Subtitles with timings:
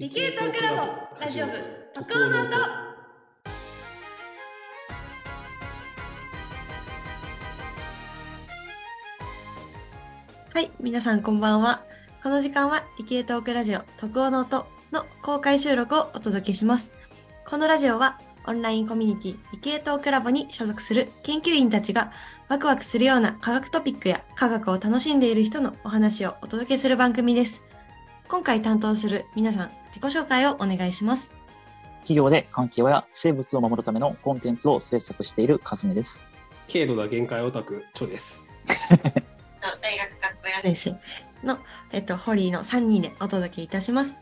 [0.00, 1.52] 理系トークラボラジオ部
[1.92, 2.56] 特応の音
[10.54, 11.82] はい皆さんこんばんは。
[12.22, 16.92] この時間は理系トークラジオ特応の音の公開収録をお届けします。
[17.44, 22.12] このラジオはオンラインコミュニティ理系トークラボに所属する研究員たちが
[22.48, 27.64] ワクワクするような科学トピックや科学を楽しんでいる人のお話をお届けする番組です。
[28.28, 31.38] 今回担当する皆さん自己紹介をお願いします
[32.08, 36.24] 企業で環境や生物を守るためのコンテンツを制作しているカズネです。
[36.72, 38.46] 軽度な限界オタク、チョです。
[38.66, 40.96] 大学学校4年生
[41.46, 41.58] の、
[41.92, 44.14] えっと、ホリーの3人でお届けいたします。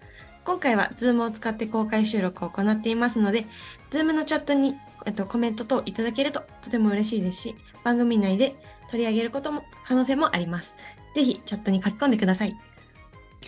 [0.45, 3.47] 今回は Zoom を使って公開収録を行っていますので、
[3.92, 4.75] Zoom のチャットに、
[5.06, 8.56] えっと、コメント等いただけるととても嬉しいですし、番組内で
[8.91, 10.75] 取り上げることも可能性もあります。
[11.14, 12.56] ぜひチャットに書き込んでください。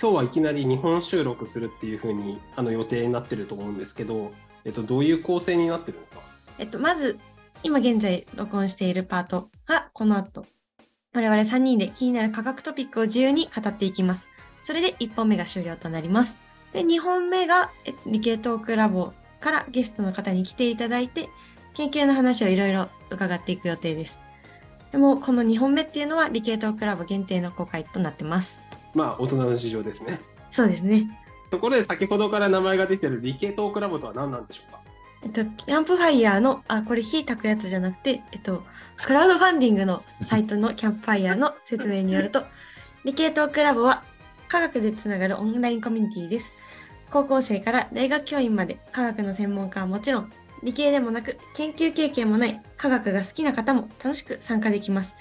[0.01, 4.31] 今日はいきなり日本収録するっていう風にあの予定になってると思うんですけど、
[4.65, 6.21] えっと、どういう構成になってるんですか？
[6.59, 7.19] えっと、まず、
[7.65, 10.47] 今現在録音しているパートがこの後、
[11.15, 14.29] 我々3人で気になる科学トピックを自由に語っていきます。
[14.61, 16.39] それで1本目が終了となります。
[16.73, 21.29] で、2本目がえ理系トークラボからゲストの方に来ていただいて、
[21.75, 24.21] 研究の話をいろいろ伺っていく予定です。
[24.93, 28.63] でも、この2本目っていうのは理系トークラボ限定の公開となってます。
[28.99, 30.21] まあ、大人の事情ですね。
[30.51, 31.09] そうですね。
[31.51, 34.81] ところで先ほどから名前が出てる理系トークラボとは何なんでしょうか？
[35.23, 38.65] えっと、キャンプファイヤーの、あ、これ火炊くやつじゃなくて、えっと、
[39.05, 42.45] クラウドファンディングのサイトのキャンプファイヤーの説明によると、
[43.05, 44.05] 理系トークラボは
[44.49, 46.53] 科学でつながるオンラインコミュニティです。
[47.11, 50.31] 高校生から大学教員まで科学の専門家はもちろん、
[50.63, 55.15] 理系でもなく研究経験もない科学が好きな方も楽しく参加できます。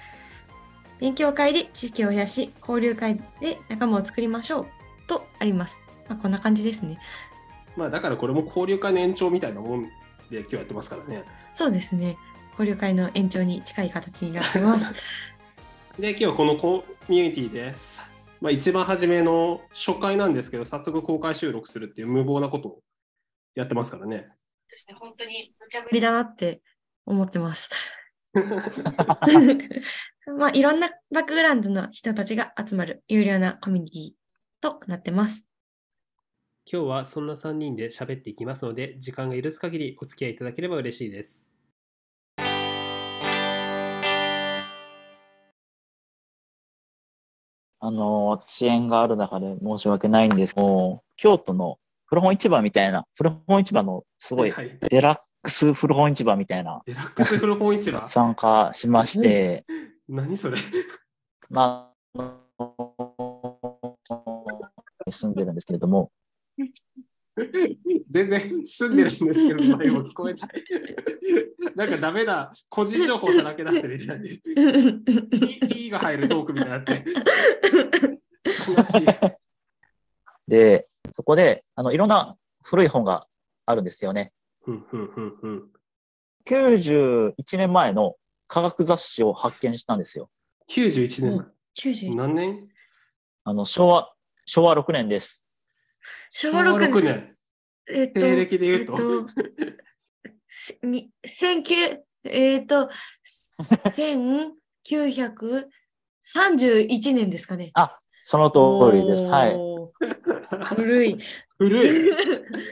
[1.00, 4.68] 勉強会で知識を増やし、交流会で仲間を作りましょう
[5.08, 5.80] とあります。
[6.10, 7.00] まあ、こんな感じですね。
[7.76, 9.86] まあ、だからこれも交流会の延長みたいなもん
[10.30, 11.24] で今日やってますからね。
[11.54, 12.18] そうですね。
[12.52, 14.94] 交流会の延長に近い形になってます。
[16.00, 18.08] で、今日はこのコミュニティで、さ
[18.42, 22.82] まあ、一番初めの初回なんですけど、早速公開収録するっていう無謀なことを
[23.56, 24.18] やってますからね。
[24.18, 24.28] で
[24.70, 24.96] すね。
[25.00, 26.62] 本当に無茶ぶりだなって
[27.06, 27.70] 思ってます。
[30.36, 34.12] まあ、いろんなバックグラウンドの人たちが集まる有料なコミュニティ
[34.60, 35.46] となってます。
[36.70, 41.48] 今日はそんな3人で喋っていきますので、時間が許す限りお付き合いいただければ嬉しいです。
[47.80, 58.10] あの、遅延がある中で申し訳ないんですけど、京都の古本市場みたいな、古本市場のすごいはい、デラックス古本市場みたいなデラックス古本市場？
[58.10, 59.64] 参加しまして、
[60.10, 60.58] 何それ？
[61.50, 62.32] まあ、
[65.12, 66.12] 住んでるんですけれども、
[68.10, 70.50] 全然住んでるんですけど、前も聞こえない。
[71.76, 74.42] なんかダメだ、個人情報さらけ出してるみたいに。
[75.70, 77.06] P が入るトークみたいになって。
[80.48, 83.28] で、そこで、あの、いろんな古い本が
[83.66, 84.32] あるんですよね。
[84.64, 85.72] ふんふんふんふん
[86.46, 88.16] 91年前の
[88.48, 90.30] 科学雑誌を発見したんですよ。
[90.70, 91.46] 91年前。
[91.94, 92.68] 90何年？
[93.44, 94.14] あの、昭和、
[94.46, 95.46] 昭和6年です。
[96.30, 97.04] 昭和6年。
[97.04, 97.36] 年。
[97.90, 98.94] えっと、西暦で言うと？
[98.94, 99.00] えっ
[100.82, 102.90] と、 に1900えっと、
[104.84, 107.72] 1931年ですかね。
[107.74, 108.60] あ、その通
[108.98, 109.24] りです。
[109.26, 109.56] はい。
[110.76, 111.18] 古い。
[111.58, 111.90] 古い。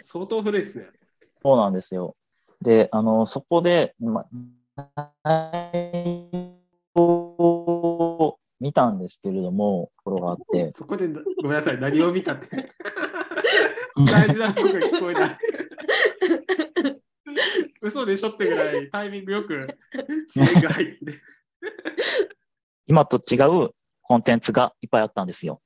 [0.04, 0.88] 相当古いですね。
[1.42, 2.16] そうなんですよ。
[2.62, 4.26] で、あの、そこで、ま、
[6.96, 12.48] を見たんですけれども、ところがあって、そこでごめんなさい、何を見たって。
[14.06, 15.38] 大事なことが聞こえない。
[17.82, 19.78] 嘘でしょってぐらいタイミングよく
[20.30, 21.22] 知恵が入って。
[22.88, 23.72] 今と違う
[24.02, 25.62] コンテンツがいっぱいあったんですよ。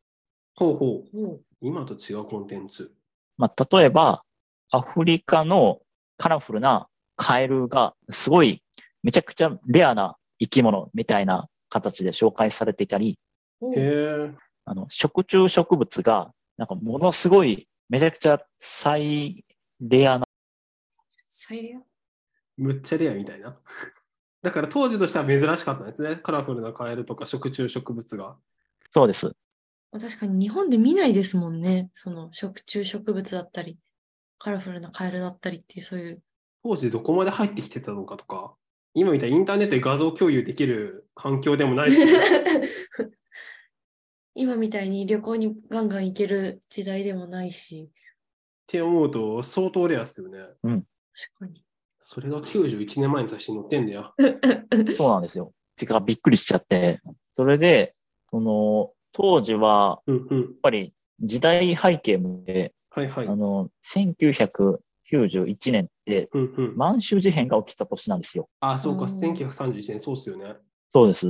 [0.55, 1.39] ほうほう。
[1.61, 2.93] 今と違うコンテンツ。
[3.37, 4.23] まあ、例えば、
[4.71, 5.81] アフリカの
[6.17, 8.61] カラフルなカエルがすごい
[9.03, 13.17] めちゃくちゃレアな生き物みたいな形で紹介されていたり。
[14.65, 19.43] あの、食虫植物がなんかものすごいめちゃくちゃ最
[19.81, 20.27] レアな、
[21.27, 21.81] 最良
[22.57, 23.57] むっちゃレアみたいな。
[24.43, 26.17] だから当時としては珍しかったんですね。
[26.17, 28.37] カラフルなカエルとか食虫植物が。
[28.91, 29.31] そうです。
[29.91, 31.89] 確かに日本で見ないですもんね。
[31.93, 33.79] その食虫植物だったり、
[34.37, 36.21] カラフルなカエルだったりっていう、そういう。
[36.63, 38.55] 当時どこまで入ってきてたのかとか、
[38.93, 41.97] 今みたいにインターネットで画像共有できる環境でもないし、
[44.35, 47.95] 今みたいに旅行にガンガン行ける時代でもないし、っ
[48.67, 50.39] て思うと相当レアですよね。
[50.39, 50.83] 確
[51.39, 51.63] かに。
[51.99, 54.13] それが91年前の写真載ってんだよ。
[54.95, 55.53] そうなんですよ。
[55.75, 57.01] てか、びっくりしちゃって。
[57.33, 57.95] それで、
[58.29, 60.39] その、当時は、うんうん。
[60.41, 63.27] やっぱり時代背景もで、はいはい。
[63.27, 63.69] あの、
[65.11, 66.77] 1991年って、うんうん。
[66.77, 68.49] 満州事変が起きた年なんですよ。
[68.59, 70.55] あ、そうか、うん1931年、そうっすよね。
[70.91, 71.27] そうです。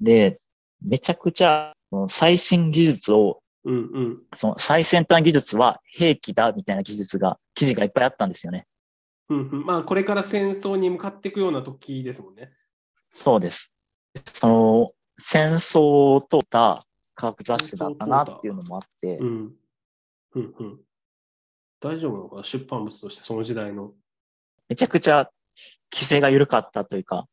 [0.00, 0.40] で、
[0.82, 4.22] めちゃくちゃ、その最新技術を、うんうん。
[4.34, 8.66] その最先端技術は兵器だみたいな技術が、記事がいっぱいあったんですよね。
[9.28, 12.52] うんうん、まあ、これから戦争に向かっていくような時ですもんね。
[13.14, 13.72] そうです。
[14.24, 16.84] その、戦争を通った
[17.14, 19.54] 科学雑誌だったなっていうのもあってう、ん。
[20.34, 20.80] うんうん。
[21.80, 22.44] 大丈夫なのかな？
[22.44, 23.92] 出版物として、その時代の。
[24.68, 25.30] めちゃくちゃ
[25.92, 27.26] 規制が緩かったというか、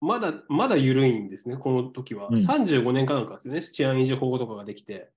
[0.00, 2.28] まだ、まだ緩いんですね、この時は。
[2.28, 5.10] うん35年かなんかですよね、治安維持法とかができて、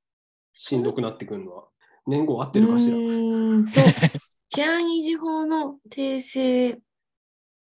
[0.54, 1.64] しんどくなってくるのは。
[2.06, 2.98] 年号合ってるかしら？
[4.50, 6.80] 治安維持法の訂正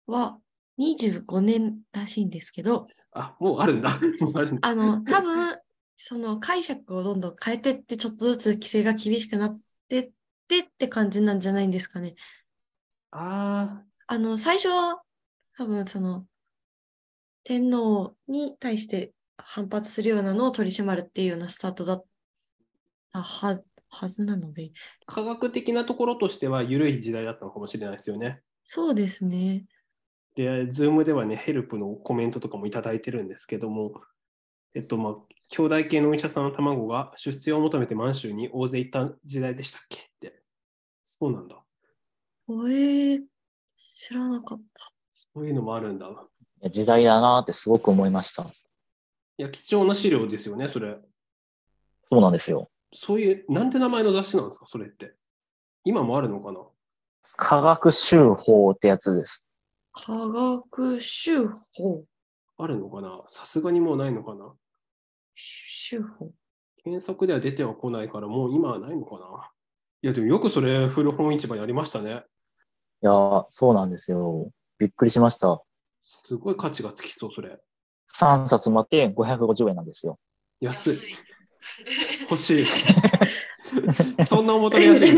[0.05, 0.37] は
[0.79, 3.97] 25年らしいんですけど、あ、もうあるんだ。
[4.19, 4.67] もうあるんだ。
[4.67, 5.57] あの、多分、
[5.95, 10.11] その解釈をどんどん変えてって、ちょっとずつ規制が厳しくなってっ
[10.47, 12.15] てって感じなんじゃないんですかね。
[13.11, 15.01] ああの、最初は、
[15.57, 16.25] 多分その、
[17.43, 22.05] 天皇に対して反発するようなのを取り締まるっていうようなスタートだっ
[23.11, 24.71] たははずなので、ー
[25.05, 28.41] 科学的なところとしては緩い時代だったのかもしれないですよね。
[28.63, 29.65] そうですね。
[30.35, 34.01] で、ズームではね、ヘルプのコメントとかもいただいてるんですけども、
[34.73, 35.15] えっと、まあ、
[35.49, 39.97] 京大系のお医者さんの卵が出世を求めて満州に大勢行った時代でしたっけ？
[39.99, 40.41] って。
[41.05, 41.63] そうなんだ。
[42.49, 43.21] えー、
[43.77, 44.91] 知らなかった。
[45.11, 46.07] そういうのもあるんだ。
[46.07, 46.09] い
[46.61, 48.43] や時代だなってすごく思いました。
[48.43, 48.45] い
[49.37, 50.97] や、貴重な資料ですよね、それ。
[52.03, 52.69] そうなんですよ。
[52.93, 55.15] そういう、なんて名前の雑誌なんですか、それって？
[55.83, 56.59] 今もあるのかな？
[57.35, 59.45] 科学集法ってやつです。
[59.91, 61.37] 科学手
[61.73, 62.03] 法。
[62.57, 63.23] あるのかな？
[63.27, 64.53] さすがにもうないのかな？
[65.35, 66.31] 手法。
[66.83, 69.49] 検索では出てはこないから、もう今はないのかな
[70.01, 72.23] いや、でもよくそれ、古本市場にありましたね。
[73.01, 74.51] いやー、そうなんですよ。
[74.77, 75.61] びっくりしました。
[76.01, 77.57] すごい価値がつきそう、それ。
[78.13, 80.19] 3冊待って550円なんですよ。
[80.59, 81.15] 安い。
[82.29, 82.65] 欲しい。
[84.25, 85.13] そんなお求めやすい。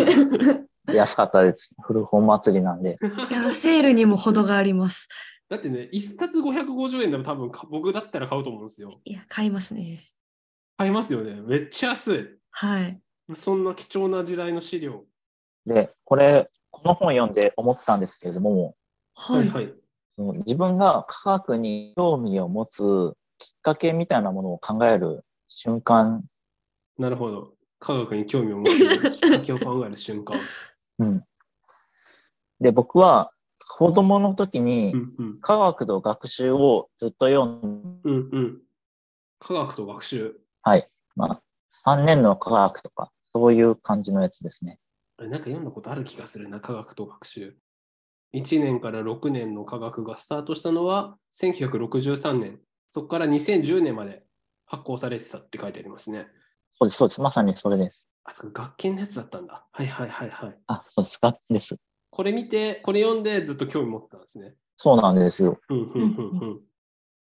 [0.96, 1.74] 安かったです。
[1.82, 3.00] 古本祭りなんで。
[3.30, 5.10] いや、セールにも程があります。
[5.50, 9.00] だってね、一冊550円でも多分か僕だったら買うと思うんですよ。
[9.04, 10.04] いや、買いますね。
[10.78, 11.40] 買いますよね。
[11.42, 12.28] めっちゃ安い。
[12.52, 13.00] はい。
[13.34, 15.06] そんな貴重な時代の資料。
[15.66, 18.76] で、これ、この本読んで思ったんですけれども、
[19.16, 19.50] はい。
[19.50, 19.74] はい。
[20.16, 26.24] その自分が科学に興味を持つきっかけみたいなものを考える瞬間、
[26.98, 27.54] なるほど。
[27.80, 30.38] 科学に興味を持つきっかけを考える瞬間。
[31.00, 31.24] うん。
[32.60, 33.32] で、僕は
[33.68, 34.94] 子供の時に。
[35.42, 38.62] 科学と学習をずっと読んうんうん。
[39.40, 40.40] 科学と学習。
[40.64, 40.90] はい。
[41.16, 41.42] ま
[41.86, 44.80] あ、3年の科学とか、そういう感じのやつですね。
[45.18, 47.56] あれなんか読んだことある気がするな、科学と学習。
[48.34, 52.60] 1年から6年の科学がスタートしたのは1963年。
[52.90, 54.24] そこから2010年まで
[54.66, 56.28] 発行されてたって書いてありますね。
[56.80, 57.22] そうです、そうです。
[57.22, 58.10] まさにそれです。
[58.24, 59.66] あ、それ学研のやつだったんだ。
[59.72, 60.58] はいはいはいはい。
[60.68, 61.20] あ、そうです。
[61.22, 61.78] 学です。
[62.16, 64.54] これ見て、これ読んでずっと興味持ってたんですね。
[64.78, 65.60] そうなんですよ。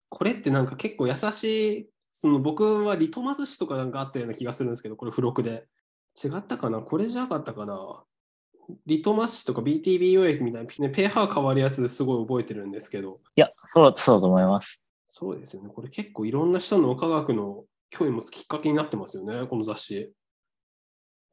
[0.08, 5.66] これってなんか結構優しい、その僕はリトマス紙とかなんかあったような気がするんですけど、これ付録で。
[6.24, 6.78] 違ったかな？
[6.78, 8.04] これじゃなかったかな？
[8.86, 14.80] リトマス紙とか BTB 溶液みたいな、ね、ペーハー変わるやつすごい覚えてるんですけど、いや、そうそうだと思います。
[15.04, 15.68] そうですよね。
[15.74, 20.12] これ結構いろんな人の科学の興味持つきっかけになってますよね、この雑誌。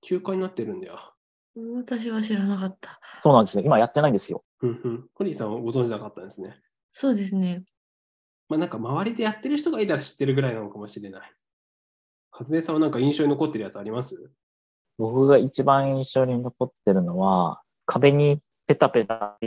[0.01, 1.12] 休暇になってるんだよ。
[1.55, 2.99] 私は知らなかった。
[3.21, 3.63] そうなんですよ。
[3.63, 4.43] 今やってないんですよ。
[4.61, 5.07] うんうん。
[5.13, 6.59] ホリーさんはご存知なかったんですね。
[6.91, 7.63] そうですね。
[8.49, 11.31] まあなんか周りでやってる人がいたら知ってるぐらいなのかもしれない。
[12.31, 14.31] 和根さんはなんか印象に残ってるやつあります？
[14.97, 19.37] 僕が一番印象に残ってるのは、壁にペタペタ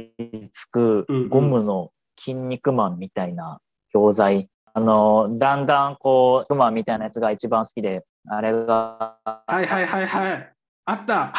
[0.52, 3.60] つくうんうんゴムの筋肉マンみたいな
[3.92, 4.48] 教材。
[4.74, 10.52] あの、だんだんこう、クマンみたいなやつが一番好きで、あれが、はいはいはいはい。
[10.84, 11.32] あった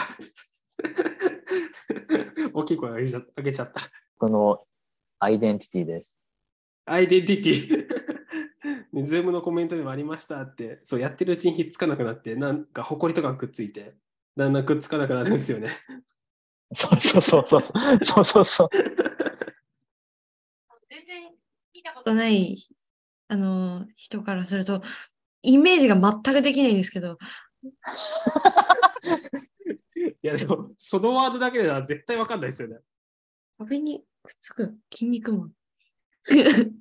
[2.54, 3.82] 大きい声上げちゃ上げちゃった。
[4.18, 4.66] この
[5.20, 6.18] アイデンティティです。
[6.86, 7.88] アイデンティティ？
[8.94, 13.96] ね、ズームのコメントでもありましたって、そうやってるうちにひっつかなくなって、なんかほこりとかくっついて、
[14.36, 15.70] だんだんくっつかなくなるんですよね。
[16.74, 17.62] そうそうそうそう。
[18.04, 18.70] そうそうそう。
[20.90, 21.24] 全然
[21.76, 22.58] 聞いたことない、
[23.28, 24.82] あの、人からすると、
[25.42, 27.18] イメージが全くできないんですけど、
[30.28, 32.78] いいやでも、そのワードだけでは絶対わかんないですよね。
[33.58, 35.52] 壁にくっつく筋肉マン。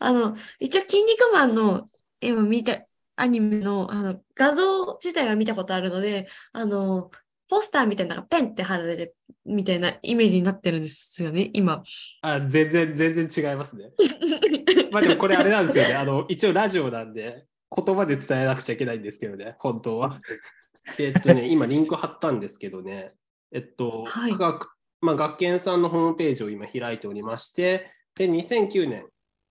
[0.00, 1.88] あの、一応、筋肉マンの
[2.20, 2.84] 絵を見た、
[3.16, 7.10] アニメのあの画像自体は見たことあるので、あの、
[7.48, 11.82] ポスターみたいなのがペンって貼られて、みたいなイメージになってるんですよね、今。
[12.22, 13.92] あ、全然、全然違いますね。
[14.90, 15.94] まあでもこれあれなんですよね。
[15.94, 20.20] あの、一応ラジオなんで、言葉で伝えなくちゃいけないんですけどね、本当は。
[20.98, 23.12] えっとね、今リンク貼ったんですけどね、
[23.52, 24.70] えっと、はい科学、
[25.00, 29.06] まあ、学研さんのホームページを今開いておりまして、で、2009年、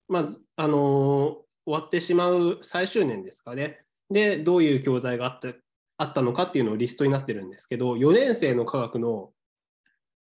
[0.08, 3.82] まあ、あのー終わってしまう最終年ですかね。
[4.10, 5.56] で、どういう教材があった
[5.98, 9.30] あったのかっていうのをリストになってるんですけど、4年生の科学の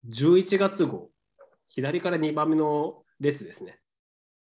[0.10, 1.10] 11月号、
[1.70, 3.80] 左から2番目の列ですね。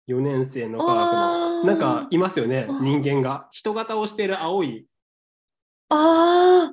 [0.09, 1.65] 4年生の科学の。
[1.65, 3.49] なんかいますよね人間が。
[3.53, 4.87] 人型をしている青い。
[5.91, 6.73] あ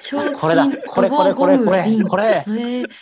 [0.00, 2.82] 超 これだ筋これこれこれこれこれえ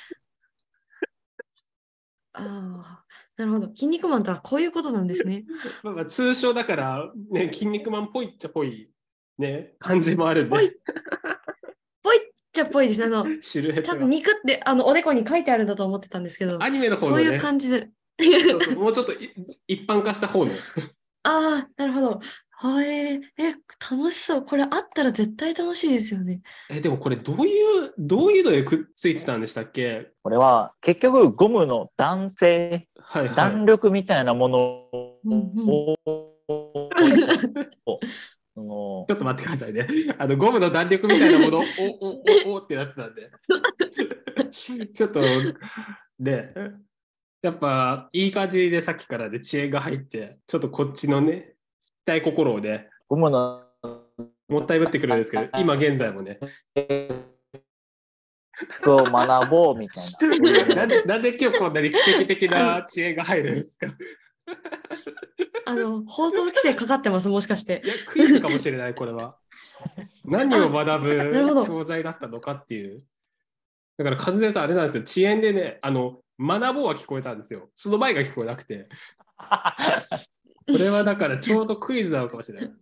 [2.35, 2.41] あ
[2.85, 3.05] あ、
[3.37, 3.69] なるほど。
[3.69, 5.45] 筋肉マンとはこういうことなんですね。
[5.83, 8.91] まあまあ通称だから、ね、筋肉マンっぽいっちゃっぽい、
[9.39, 10.77] ね、感じもあるんぽいで、
[12.03, 13.07] ぽいっちゃぽいですね。
[13.07, 13.25] あの。
[13.41, 17.89] ちゃんと肉ってあのおでこに書いてあるんだと思ってたんですけど、アニメの方のねそういう、感じで。
[18.21, 19.31] そうそうもうちょっとい
[19.67, 20.53] 一般化した方の。
[21.23, 22.21] ああ、なるほど。
[22.67, 23.21] はい、え、
[23.91, 24.43] 楽しそう。
[24.43, 26.41] これあったら絶対楽しいですよね。
[26.71, 27.53] え、でもこれどうい
[27.89, 30.09] う、どういうのでくっついてたんでしたっけ？
[30.23, 33.37] これは結局ゴムの弾性、はいはい。
[33.37, 35.97] 弾力みたいなものを、うんうん
[38.57, 39.87] そのちょっと待ってくださいね。
[40.17, 43.31] あの、ゴムの弾力みたいなもの、お、お、お、おってなってたんで。
[44.93, 45.21] ちょっと、
[46.21, 46.55] ね、
[47.43, 51.54] やっぱ、いい感じでさっきからね、遅延が入って、ちょっとこっちのね、
[51.85, 53.63] ちっちゃい心をね、ゴムの
[54.49, 56.39] もったいぶってくるんですけど、今現在もね、
[58.87, 60.05] を学ぼうみたい
[60.69, 60.75] な。
[60.77, 63.87] なんでなんで今日こんなに奇跡的な遅延が入るんですか？
[65.67, 67.89] あの、放送規制かかってます、もしかしてい。
[67.89, 69.39] や、クイズかもしれない、これは。
[70.25, 73.03] 何を学ぶ教材だったのかっていう。
[73.97, 77.71] だから、和根さん、あれなんですよ、遅延でね、あの、学ぼうは聞こえたんですよ。
[77.75, 78.89] その前が聞こえなくて。
[80.67, 82.73] これはだから、ちょうどクイズなのかもしれない。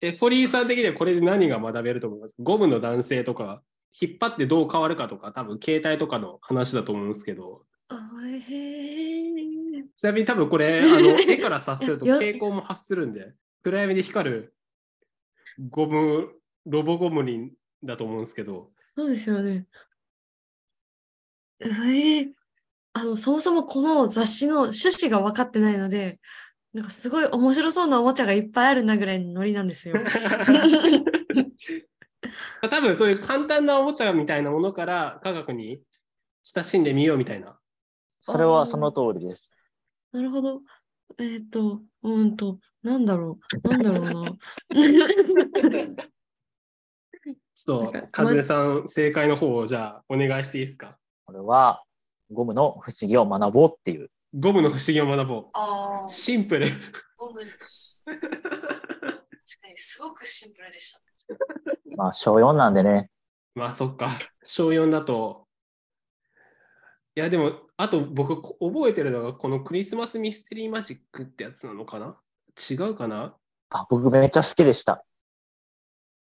[0.00, 2.34] え、堀井さん的にはこれで何が学べると思います？
[2.38, 3.62] ゴムの男性とか、
[4.00, 7.64] 引っ張ってどう変わるかとか、多分携帯とかの話だと思うんですけど。
[9.96, 14.54] ちなみに多分これ、あの 絵から察すると蛍光も発するんで、暗闇で光る
[15.70, 16.32] ゴム、
[16.66, 17.52] ロボゴムリン
[17.84, 19.66] だと思うんですけど、そうですよね。
[21.60, 22.32] ええ
[22.94, 26.20] あの、そもそもこの雑誌の趣旨が分かってないので、
[26.72, 29.94] なんかすごい面白そうなおもちゃがいっぱいあるなぐらいのノリなんですよ。
[32.70, 35.82] 多分そういう簡単なおもちゃみたいなものから科学に
[36.42, 37.58] 親しんでみようみたいな。
[38.20, 39.54] それはその通りです。
[40.12, 40.62] なるほど。
[41.18, 44.36] えっ、と、うーんと、なんだろう、なんだろうな。
[47.54, 50.96] ちょっとか、和根さん、正解の方をじゃあお願いしていいですか？
[51.26, 51.82] これは
[52.30, 54.10] ゴムの不思議を学ぼうっていう。
[54.34, 56.10] ゴムの不思議を学ぼあう。
[56.10, 56.66] シンプル。
[56.66, 56.72] で
[57.64, 58.02] す。
[58.04, 58.26] 確か
[59.68, 61.00] にすごくシンプルでした。
[61.96, 63.10] まあ小4なんでね。
[63.54, 64.18] まあそっか。
[64.42, 65.46] 小4だと。
[67.14, 72.18] いやでも、あと僕こ覚えてるのがこのクリスマスミステリーマジックってやつなのかな？
[72.70, 73.36] 違うかな？
[73.68, 75.04] あ、僕めっちゃ好きでした。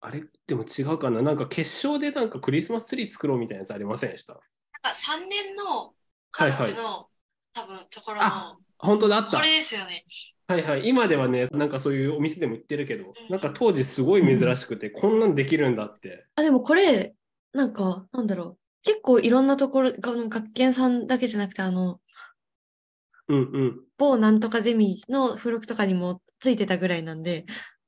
[0.01, 0.23] あれ？
[0.45, 1.23] でも違うかな？
[1.23, 4.33] なんか決勝でなんかクリスマスツリー作ろうみたいなやつありませんでした？
[4.33, 5.93] なんか3年の
[6.31, 7.07] はいはいの、
[7.55, 9.41] 多分ところあ本当だあった。
[9.41, 10.03] ですよね。
[10.47, 10.87] はいはい。
[10.87, 16.25] 今ではね、なんかそういうお店でも売ってるけど、なんか当時すごい珍しくて、こんなんできるんだって。
[16.35, 17.15] あ、でもこれ、
[17.53, 18.57] なんか、なんだろう。
[18.83, 21.99] 結構いろんなところ、あの学研さんだけじゃなくて、あの、
[23.27, 23.81] うんうん。
[23.97, 27.45] 某なんとかゼミの付録とかにもついてたぐらいなんで、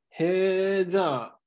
[0.10, 1.40] へえ、じゃあ、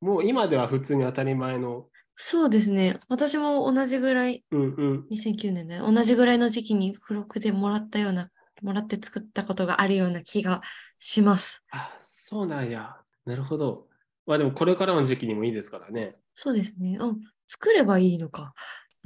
[0.00, 1.88] もう今では普通に当たり前の。
[2.20, 2.98] そうですね。
[3.08, 5.06] 私も同じぐらい、うんうん。
[5.08, 8.28] 2009年で、同じぐらいの時期に付録でもらったような、
[8.60, 10.60] もらって作ったことがあるような気が
[10.98, 11.62] します。
[11.70, 12.96] あ、そうなんや。
[13.24, 13.86] なるほど。
[14.26, 16.16] まあでもこれからの時期にもいいですからね。
[16.34, 16.98] そうですね。
[17.00, 17.20] うん。
[17.46, 18.52] 作ればいいのか。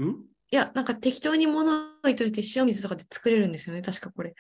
[0.01, 0.05] ん？
[0.51, 3.83] いや、なんか適当に物を置いといて塩水とかで作れるんですよね。
[3.83, 4.35] 確かこれ。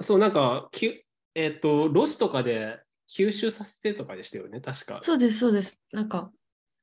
[0.00, 1.02] そう、なんか、きゅ
[1.34, 4.98] えっ、と、ロシとかで吸収させてとかでしたよね、確か。
[5.00, 5.80] そうです、そうです。
[5.92, 6.32] なんか、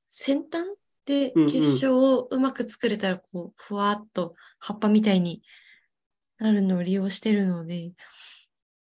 [0.10, 0.66] 先端
[1.06, 5.42] でうんうん結晶をうまく作れたら、こう、ふわっと葉っぱみたいに
[6.38, 7.94] なるのを利用してるので、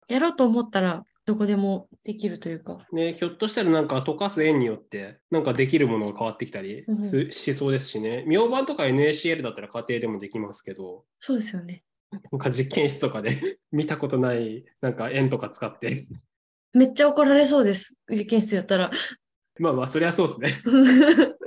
[0.07, 2.79] やろうと思ったらどこでもできるというか。
[2.91, 8.23] ね、ひょっとしたらなんか溶かす円によって、なんかできるものが変わってきたりすしそうですしね。
[8.27, 11.83] 明板とか NaCl だったら家庭でもできますけど、そうですよね。
[12.31, 16.07] なんか実験室とかで 見たことないなんか円とか使って。
[16.73, 17.95] めっちゃ怒られそうです。
[18.09, 18.91] 実験室やったら。
[19.59, 20.63] まあまあ、そりゃそうですね。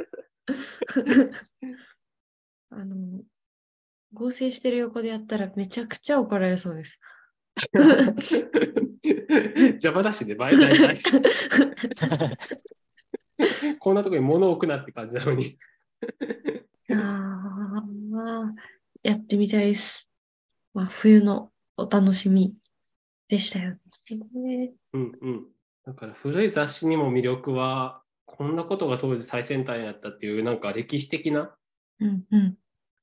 [2.71, 3.23] あの、
[4.13, 6.99] 合成してる横でやったらめちゃくちゃ怒られそうです。
[9.03, 11.01] 邪魔だしね、倍々ない。
[13.79, 15.59] こんなところに物を置くなって感じなのに。
[16.91, 17.83] あ
[18.17, 18.55] あ、
[19.03, 20.11] やってみたいです。
[20.73, 22.57] まあ、冬のお楽しみ
[23.29, 23.77] でしたよ
[24.35, 24.73] ね。
[24.93, 25.47] うんうん。
[25.89, 31.57] だから古い雑誌にも魅力は、こんなことが当時最先端やったっていう、なんか歴史的な、
[31.99, 32.57] うんうん。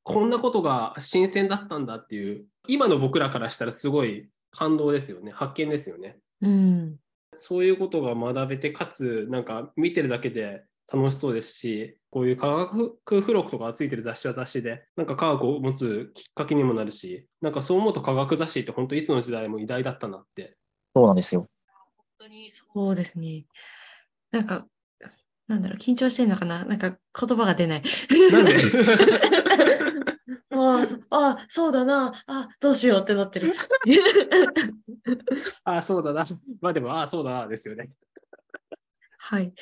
[0.04, 5.32] こんなことが新鮮だったんだっていう、今の僕らからしたらすごい感動ですよね。
[5.32, 6.20] 発見ですよね。
[6.42, 7.00] うん。
[7.34, 20.56] そういうことが学べて、かつ、なんか見てるだけで楽しそうですし、こういう科学付録とかがついてる雑誌は雑誌で、なんか科学を持つきっかけにもなるし、なんかそう思うと科学雑誌って本当いつの時代も偉大だったなって。
[20.96, 21.48] そうなんですよ。
[22.18, 23.46] 本当にそうですね。
[24.32, 24.66] なんか、
[25.48, 26.66] なんだろう、緊張してんのかな？
[26.66, 26.98] なんか言
[27.38, 27.84] 葉が出ない。
[28.32, 28.56] なんで？
[30.58, 30.82] あ
[31.38, 32.14] あ、そうだな。
[32.28, 33.54] あどうしようってなってる。
[35.66, 36.26] ああ、そうだな。
[36.62, 37.90] まあでも、ああ、そうだな、ですよね。
[39.18, 39.54] はい。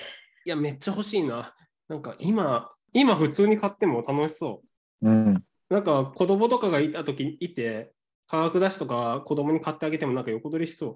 [0.46, 1.56] いや、めっちゃ欲しいな。
[1.88, 4.62] なんか今、今普通に買っても楽しそ
[5.02, 5.10] う。
[5.10, 5.44] うん。
[5.70, 7.92] なんか子供とかがいた時いて、
[8.28, 10.96] 科学雑誌とか子供に買ってあげてもなんか横取りしそう。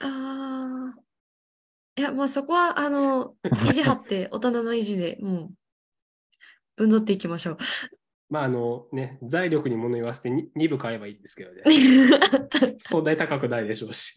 [0.00, 1.00] ああ。
[1.98, 3.36] いや、まあそこは、あの、
[3.68, 5.52] 意地張って、大人の意地で、もう、
[6.76, 7.58] ぶんどっていきましょう。
[8.28, 11.62] まああのね、財力に物言わせて 2, 部買えばいいんですけどね。
[12.78, 14.14] そんなに高くないでしょうし。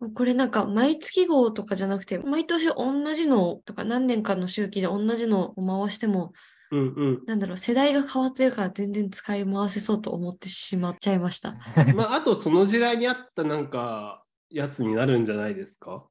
[0.14, 6.32] これなんか毎月号とかじゃなくて、毎年同じのとか何年間の周期で同じのを回しても、
[6.70, 7.22] うんうん。
[7.26, 11.52] なんだろう、世代が変わってるから全然使い回せそうと思ってしまっちゃいました。
[11.94, 14.23] まああとその時代に合ったなんか
[14.54, 16.06] やつになるんじゃないですか？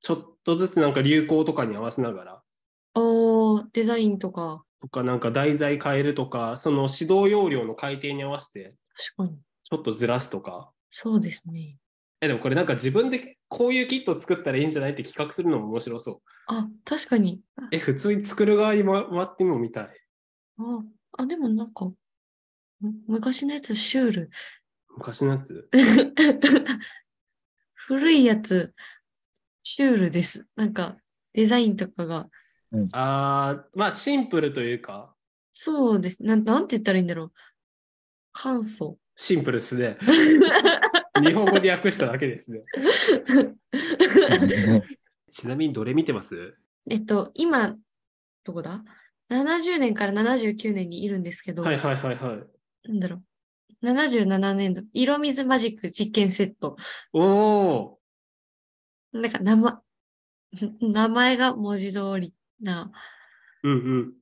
[0.00, 2.42] ちょっとずつなんか流行とかに合わせながら。
[2.94, 8.74] おー、デザインとか、とかなんか題材変えるとか、その指導要領の改定に合わせて
[9.16, 9.38] 確かに。
[9.64, 10.70] ちょっとずらすとか。
[10.90, 11.76] そうですね。
[12.20, 16.20] え、でもこれなんか自分でこういうキットを作ったらいいんじゃないって企画するのも面白そう。
[16.46, 17.40] あ、確かに。
[17.56, 19.88] あえ、普通に作る側に回回ってもみたい。
[20.58, 20.80] あ、
[21.18, 21.94] あでもなんか、ん
[23.06, 24.30] 昔のやつシュール。
[24.96, 25.68] 昔のやつ？
[27.88, 28.74] 古いやつ、
[29.62, 30.46] シュールです。
[30.56, 30.98] なんか、
[31.32, 32.28] デザインとかが、
[32.92, 35.14] あー、まあシンプルというか、
[35.54, 36.22] そうです。
[36.22, 37.32] なん、なんて言ったらいいんだろう。
[38.32, 38.98] 簡素。
[39.16, 39.96] シンプルですね。
[41.24, 42.60] 日本語で訳しただけですね。
[45.32, 46.58] ちなみにどれ見てます？
[46.90, 47.74] えっと、今、
[48.44, 48.84] どこだ
[49.30, 52.88] ?70 年から79年にいるんですけど、はいはいはいはい。
[52.90, 53.22] なんだろう。
[53.82, 56.76] 77年度、色水マジック実験セット。
[57.12, 57.98] おー。
[59.12, 59.72] なんか名前、
[60.80, 62.90] 名前が文字通りな。
[63.62, 64.14] うんうん。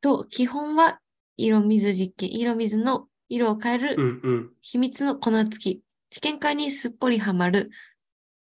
[0.00, 1.00] と、基本は
[1.36, 4.50] 色水実験、色水の色を変えうる。
[4.60, 5.82] 秘密の粉付き。
[6.10, 7.70] 試験管にすっぽりはまる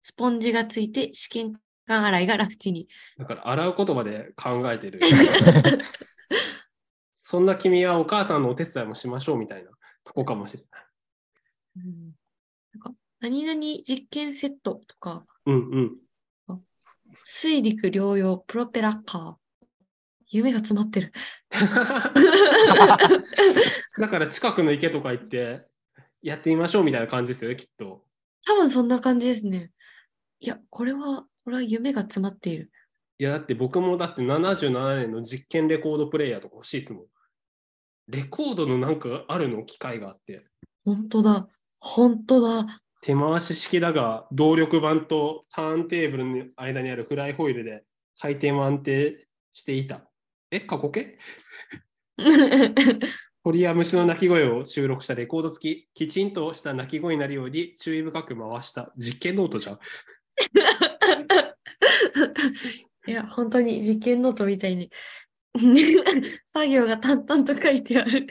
[0.02, 1.54] スポンジがついて試験
[1.86, 2.88] 管洗いが楽ちに。
[3.18, 5.00] だから洗う言葉で考えてる。
[7.32, 9.72] そんな君はお母さんのお手伝いもしましょうみたいな
[10.04, 10.82] とこかもしれない。
[11.78, 12.12] うん
[12.74, 12.92] なんか
[13.22, 15.96] 何々実験セットとか、うん
[16.50, 16.62] うん。
[17.24, 19.66] 水陸両用プロペラカー。
[20.28, 21.14] 夢が詰まってる。
[23.98, 25.66] だから近くの池とか行って
[26.22, 28.04] やってみましょうみたいな感じですよね、きっと。
[28.46, 29.72] 多分そんな感じですね。
[30.42, 32.74] いや、これは、これは夢が詰まっている。
[33.20, 37.06] いや、だって僕もだって77年の実験レコードプレイヤーとか欲しいですもん。
[38.08, 40.46] レコードのなんかあるの機械があって。
[40.86, 41.48] 本当だ。
[41.80, 42.82] 本当だ。
[43.02, 47.84] 手回し式だが、動力板とターンテーブルの間にあるフライホイールで
[48.20, 50.08] 回転を安定していた。
[50.52, 51.18] え、過去形？
[53.44, 59.80] 鳥や虫の鳴き声を収録したレコード付き、きちんとした鳴き声になるように注意深く回した実験ノートじゃん。
[63.08, 64.92] いや、本当に実験ノートみたいに
[66.48, 68.28] 作業が淡々と書いてある。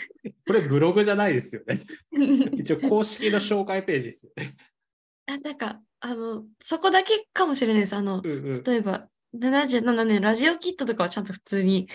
[0.47, 1.85] これブログじゃないですよね。
[2.59, 4.57] 一応公式の紹介ページですよね。
[5.27, 7.95] あなんか、あの、そこだけかもしれないです。
[7.95, 11.89] あの、うんうん、例えば、77年ラジオキットとかはちゃんと普通に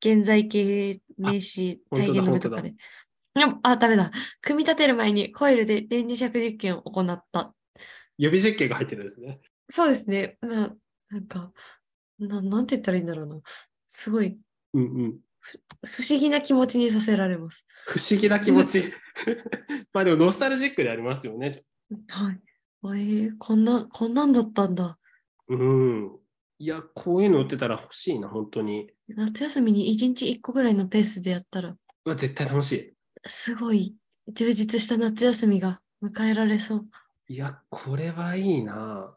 [0.00, 2.74] 現在形名詞体現の目とかで。
[3.34, 4.10] でもあ、ダメだ。
[4.40, 7.54] 組み立てる前にコイルで電磁石実験を行った。
[8.18, 9.40] 予備実験が入ってるんですね。
[9.68, 10.38] そうですね。
[10.40, 10.76] まあ、
[11.10, 11.52] なんか、
[12.18, 13.40] ななんて言ったらいいんだろうな。
[13.88, 14.38] すごい
[14.76, 15.20] うんうん。
[15.84, 17.66] 不思議な気持ちにさせられます。
[17.86, 18.92] 不思議な気持ち。
[19.92, 21.62] まあでもノスタルジックでありますよね。
[22.08, 22.40] はい。
[22.84, 24.98] えー、こんな、こんなんだったんだ。
[25.48, 26.18] うん。
[26.58, 28.90] いや、こういうの売ってたら欲しいな、本当に。
[29.08, 32.92] 夏休みに1日1個ぐらいのペースでやったら、うわ、絶対楽しい。
[33.26, 33.94] すごい
[34.28, 36.86] 充実した夏休みが迎えられそう。
[37.28, 39.16] いや、これはいいな。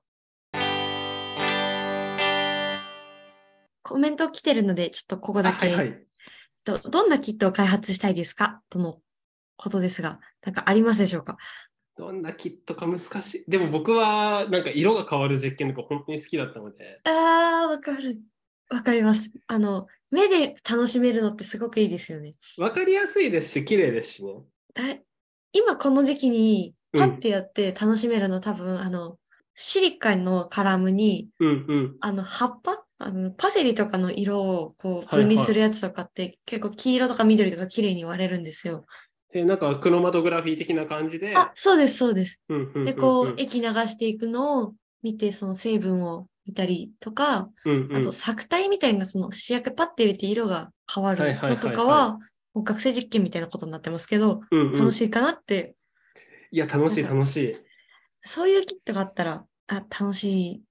[3.81, 6.03] コメント来てるので、ちょっとここだけ、あはいはい。
[6.65, 8.61] どどんなキットを開発したいですか？
[8.69, 8.99] との
[9.57, 11.37] ことですが、なんかありますでしょうか？
[11.97, 13.45] どんなキットか難しい。
[13.47, 17.01] でも僕はなんか色が変わる実験とか本当に好きだったので。
[17.03, 18.19] あー、わかる。
[18.69, 19.31] わかります。
[19.47, 22.35] あの、目で楽しめるのってすごくいいですよね。
[22.57, 24.33] わかりやすいですし、綺麗ですしね。
[24.75, 24.83] だ
[25.51, 29.17] 今この時期にうんパッてやって楽しめるの、多分あの
[29.55, 31.97] シリカのカラムにうんうん。
[31.99, 32.78] あの葉っぱ
[33.10, 38.86] あのパセリとかの色をこうはいはい分離するやつとかって、結構黄色とか緑とか綺麗に割れるんですよ。
[39.34, 41.36] で、なんかクロマトグラフィー的な感じで？
[41.36, 42.39] あ、そうです、そうです。
[42.50, 52.19] うんうんうんうんで、こう液流していくのを見て、その成分を見たりとか、うんうんあと作体みたいなその試薬パッて入れて色が変わるはいはいはいはいのとかは、
[52.54, 55.76] もう学生実験みたいなことになってますけど、うんうん楽しいかなって
[56.52, 57.56] いや、楽しい楽しい。
[58.24, 60.63] そういうキットがあったら、あ、楽しい。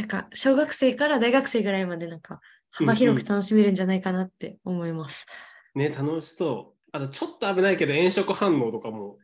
[0.00, 5.26] なんか、小学生から大学生ぐらいまでなんか、幅広く楽しめるんじゃないかなって思います。
[5.74, 6.80] ね、楽しそう。
[6.92, 9.18] あと、ちょっと危ないけど、炎色反応とかも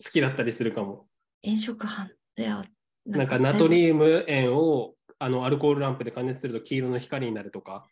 [0.00, 1.08] 好きだったりするかも。
[1.44, 2.64] 炎色反では、
[3.06, 7.88] なんか、ナトリウム塩をあのアルコールランプで加熱すると黄色の光になるとか。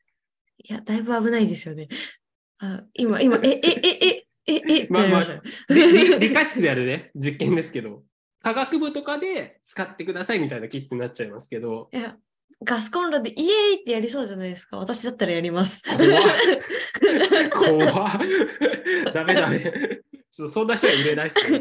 [0.58, 1.88] いや、だいぶ危ないですよね。
[2.60, 5.22] あ今、今、え、え、え、え、え、え、まあまあ。
[6.20, 8.04] 理科室でやるね、実験ですけど。
[8.40, 11.88] 科学部とかで使ってくださいみたいなキットになっちゃいますけど。
[11.92, 12.16] いや、
[12.64, 14.78] ガスコンロでイエーイってやりそうじゃないですか。
[14.78, 15.82] 私だったらやります。
[17.52, 18.18] 怖っ怖っ
[19.14, 19.60] ダメダメ。
[20.30, 21.60] ちょっとそんな人は入れないっすね。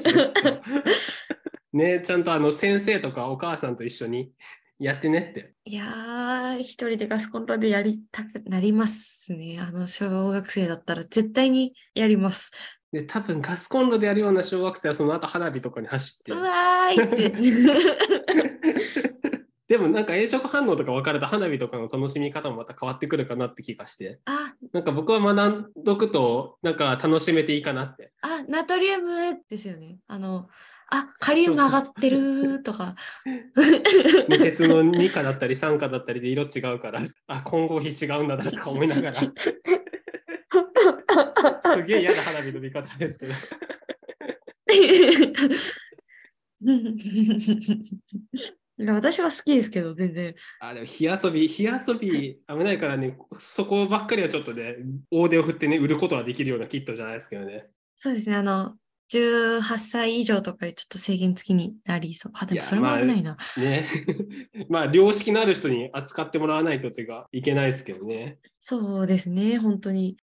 [1.74, 4.32] ね、ちゃんとあの先生とかお母さんと一緒に
[4.80, 5.54] やってねって。
[5.66, 9.60] いやー、一人でガスコンロでやりたくなりますね。
[9.60, 12.52] あの、小学生だったら絶対にやります。
[12.92, 16.40] で、多分ガスコンロでやるような小学生はその後花火とかに走ってう。
[16.40, 19.28] わーいって。
[19.68, 24.20] でもなんか炎色反応とか分かると花火とかの楽しみ方もまた変わってくるかなって気がして。
[24.26, 28.14] あ、なんか僕は学んどくとなんか楽しめていいかなって。
[28.22, 29.98] あ、ナトリウムですよね。
[30.08, 30.48] あの、
[30.90, 32.96] あ、カリウム上がってるとか。
[34.30, 39.34] で鉄の2価だったり3価だったりで色違うから、あ、混合比違うんだなとか思いながら、 す
[41.84, 43.34] げえ嫌な花火の見方ですけど。
[48.80, 50.36] いや私は好きですけど、全然。
[50.60, 54.76] あ、でも火遊び、火遊び危ないからね、そこばっかりはちょっとね、
[55.10, 57.68] 大手を振ってね、売ることはできるようなキットじゃないですけどね。
[57.96, 58.76] そうですね、あの、
[59.12, 62.34] 18歳以上とかちょっと制限付きになりそう。
[62.36, 63.38] あ、でもそれも危ないな。
[63.58, 63.88] ね。
[64.70, 68.38] まあ、良識のある人に扱ってもらわないとというか、いけないですけどね。
[68.60, 70.18] そうですね、本当に。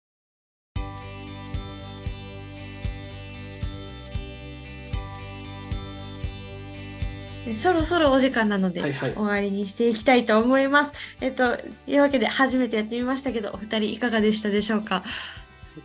[7.62, 10.94] そろそろお時間なので、はいはい終わりにしていきたいと思います。
[11.20, 15.04] えっと、いうわけで初めてやってみましたけど、お二人いかがでしたでしょうか？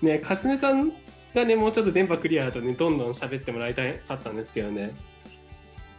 [0.03, 0.92] ね、勝根さん
[1.35, 4.94] がね、もうちょっと電波クリアだとね、どんどん喋ってもらいたかったんですけどね。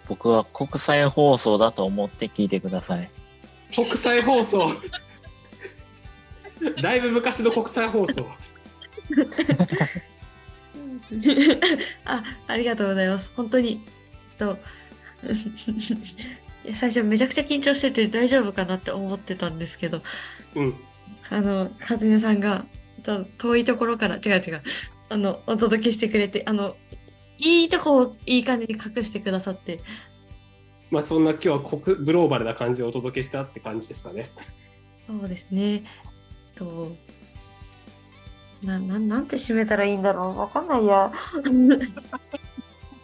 [0.07, 3.09] 僕は国際放送だと思って聞いてください。
[3.75, 4.71] 国際放送？
[6.81, 8.25] だいぶ昔の国際放送。
[12.05, 13.31] あ、ありがとうございます。
[13.35, 13.81] 本当に。
[14.37, 14.57] と
[16.73, 20.01] 最初めちゃくちゃ緊張してて大丈夫かなって思ってたんですけど、
[20.55, 20.75] うん。
[21.29, 22.65] あの、和音さんが
[23.03, 24.61] と遠いところから、違う違う、
[25.09, 26.75] あの、お届けしてくれて、あの、
[27.37, 29.81] いいとこをいい感じに隠してくださって、
[30.91, 34.29] まあそんな今日は国グローバルな感じをお届けしたって感じですかね。
[35.07, 35.83] そうですね。
[36.55, 36.95] と、
[38.61, 41.11] な、ななんて締めたらいいんだろうわかんないや。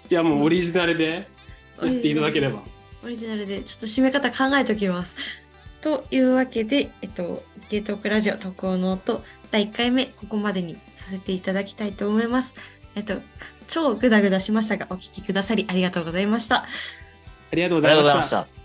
[0.10, 1.28] いやもうオリジナルで
[1.82, 2.64] やっていただければ。
[3.04, 5.16] オリジナルでちょっと締め方考えておきます。
[5.82, 12.56] というわけで、えっと、ゲートークラジオ特報の音第1回目、ここまでにさせていただきたいと思います。
[12.96, 13.22] えっと、
[13.68, 16.64] 超グダグダしましたが、お聞きくださりありがとうございました。
[16.64, 18.30] ありがとうございまし。
[18.30, 18.65] た。